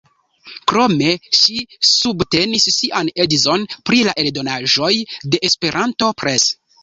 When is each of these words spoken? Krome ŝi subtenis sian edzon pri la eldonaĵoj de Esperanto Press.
Krome 0.69 1.09
ŝi 1.39 1.57
subtenis 1.89 2.65
sian 2.77 3.11
edzon 3.25 3.67
pri 3.89 4.01
la 4.07 4.15
eldonaĵoj 4.23 4.91
de 5.35 5.43
Esperanto 5.51 6.11
Press. 6.23 6.49